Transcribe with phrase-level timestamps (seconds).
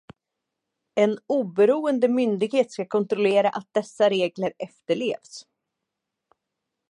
[1.03, 5.45] En oberoende myndighet ska kontrollera att dessa regler efterlevs.